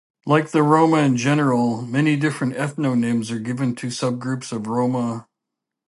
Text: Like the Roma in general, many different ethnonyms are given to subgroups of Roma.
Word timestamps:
Like 0.25 0.49
the 0.49 0.63
Roma 0.63 0.97
in 0.97 1.15
general, 1.15 1.83
many 1.83 2.15
different 2.15 2.55
ethnonyms 2.55 3.29
are 3.29 3.37
given 3.37 3.75
to 3.75 3.87
subgroups 3.89 4.51
of 4.51 4.65
Roma. 4.65 5.27